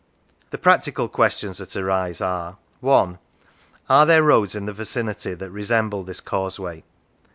[0.49, 3.15] The practical questions that arise are: (i)
[3.87, 6.83] Are there roads in the vicinity that resemble this causeway